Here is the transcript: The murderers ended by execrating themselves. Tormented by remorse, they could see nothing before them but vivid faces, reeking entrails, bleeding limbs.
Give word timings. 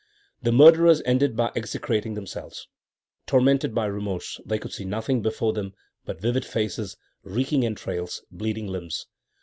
The 0.41 0.51
murderers 0.51 1.03
ended 1.05 1.35
by 1.37 1.51
execrating 1.55 2.15
themselves. 2.15 2.67
Tormented 3.27 3.75
by 3.75 3.85
remorse, 3.85 4.41
they 4.43 4.57
could 4.57 4.73
see 4.73 4.83
nothing 4.83 5.21
before 5.21 5.53
them 5.53 5.75
but 6.05 6.19
vivid 6.19 6.43
faces, 6.43 6.97
reeking 7.21 7.63
entrails, 7.63 8.23
bleeding 8.31 8.65
limbs. 8.65 9.05